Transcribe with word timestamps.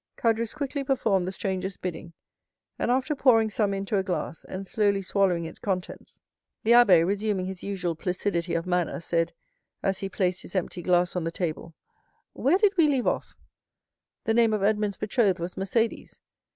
Caderousse 0.17 0.55
quickly 0.55 0.83
performed 0.83 1.27
the 1.27 1.31
stranger's 1.31 1.77
bidding; 1.77 2.13
and 2.79 2.89
after 2.89 3.15
pouring 3.15 3.51
some 3.51 3.71
into 3.71 3.99
a 3.99 4.03
glass, 4.03 4.43
and 4.43 4.65
slowly 4.65 5.03
swallowing 5.03 5.45
its 5.45 5.59
contents, 5.59 6.19
the 6.63 6.71
abbé, 6.71 7.05
resuming 7.05 7.45
his 7.45 7.61
usual 7.61 7.95
placidity 7.95 8.55
of 8.55 8.65
manner, 8.65 8.99
said, 8.99 9.31
as 9.83 9.99
he 9.99 10.09
placed 10.09 10.41
his 10.41 10.55
empty 10.55 10.81
glass 10.81 11.15
on 11.15 11.23
the 11.23 11.29
table: 11.29 11.75
"Where 12.33 12.57
did 12.57 12.75
we 12.77 12.87
leave 12.87 13.05
off?" 13.05 13.35
"The 14.23 14.33
name 14.33 14.53
of 14.53 14.63
Edmond's 14.63 14.97
betrothed 14.97 15.39
was 15.39 15.53
Mercédès." 15.53 16.17